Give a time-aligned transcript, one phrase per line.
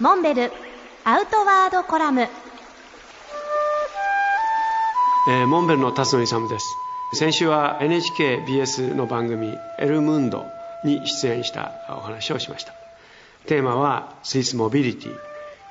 [0.00, 0.52] モンベル
[1.04, 6.66] アウトワードコラム、えー、モンベルの辰野勇です。
[7.14, 10.44] 先週は NHKBS の番組「エルムンド」
[10.86, 12.74] に出演したお話をしました。
[13.46, 15.16] テーマはスイスモビリティ。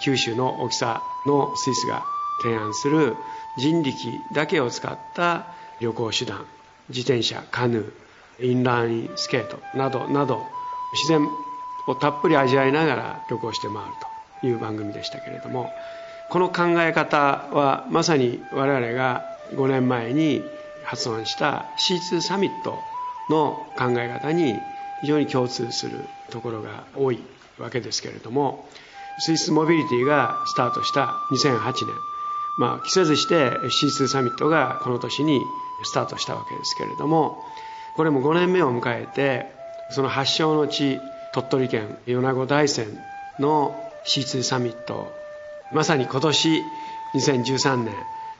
[0.00, 2.02] 九州の大きさのスイスが
[2.42, 3.18] 提案する
[3.58, 3.94] 人力
[4.32, 5.44] だけを使った
[5.80, 6.46] 旅行手段。
[6.88, 10.46] 自転車カヌーインラインスケートなどなど
[10.94, 11.28] 自然
[11.86, 14.13] をたっぷり味わいながら旅行して回ると。
[14.44, 15.72] いう番組でしたけれども
[16.30, 20.42] この考え方はまさに我々が5年前に
[20.84, 22.78] 発案した C2 サミット
[23.30, 24.54] の考え方に
[25.00, 25.98] 非常に共通する
[26.30, 27.22] ところが多い
[27.58, 28.66] わけですけれども
[29.18, 31.94] スイスモビリティがスタートした2008年
[32.56, 35.40] まあ、着せずして C2 サミットがこの年に
[35.82, 37.44] スタートしたわけですけれども
[37.96, 39.52] これも5年目を迎えて
[39.90, 40.98] その発祥の地
[41.32, 42.86] 鳥取県米子大山
[43.38, 43.74] の
[44.06, 45.12] C2 サミット。
[45.72, 46.62] まさに今年
[47.14, 47.94] 2013年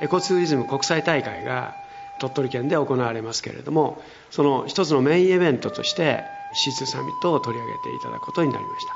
[0.00, 1.74] エコツーリズム国際大会が
[2.18, 8.94] 鳥取県で行われますけれどもその一つのメインイベントとして C2 サミットを取り上げていただくことになりました。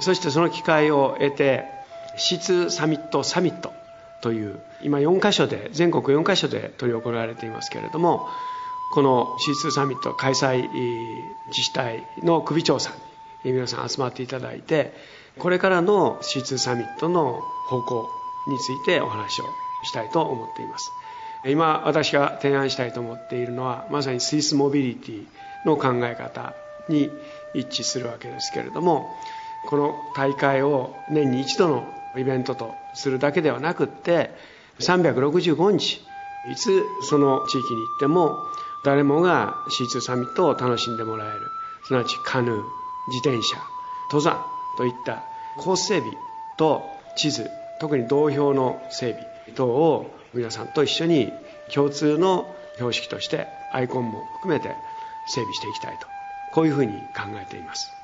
[0.00, 1.64] そしてその機会を得て
[2.18, 3.72] C2 サミットサミット
[4.22, 8.26] という今4カ所で全国4カ所で執り行われていますけれども
[8.92, 10.68] この C2 サミット開催
[11.48, 12.94] 自治体の首長さん
[13.44, 14.92] 皆さん集まっていただいて
[15.38, 18.10] これからの C2 サミットの方向
[18.48, 19.44] についてお話を
[19.84, 20.90] したいと思っています。
[21.46, 25.26] 今私が提案したいと思っているのはまさにスイスモビリティ
[25.64, 26.54] の考え方
[26.88, 27.10] に
[27.54, 29.16] 一致するわけですけれども
[29.68, 34.30] この大会を年に一度のイベントとするだけではなくって
[34.80, 36.02] 365日
[36.50, 38.46] いつその地域に行っても
[38.84, 41.40] 誰もが C2 サミットを楽しんでもらえる
[41.86, 43.56] すなわちカヌー自転車
[44.10, 44.44] 登山
[44.76, 45.24] といった
[45.56, 46.14] コース整備
[46.56, 46.82] と
[47.16, 47.48] 地図
[47.80, 49.26] 特に道標の整備
[49.56, 51.32] 等を皆さんと一緒に
[51.72, 54.74] 共通の標識としてアイコンも含めて
[55.26, 56.06] 整備していきたいと
[56.52, 57.99] こういうふうに考えています。